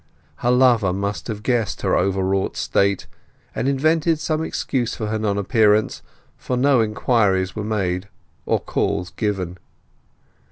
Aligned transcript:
Her 0.37 0.49
lover 0.49 0.91
must 0.91 1.27
have 1.27 1.43
guessed 1.43 1.83
her 1.83 1.95
overwrought 1.95 2.57
state, 2.57 3.05
and 3.53 3.67
invented 3.67 4.17
some 4.17 4.43
excuse 4.43 4.95
for 4.95 5.05
her 5.09 5.19
non 5.19 5.37
appearance, 5.37 6.01
for 6.39 6.57
no 6.57 6.81
inquiries 6.81 7.55
were 7.55 7.63
made 7.63 8.09
or 8.47 8.59
calls 8.59 9.11
given. 9.11 9.59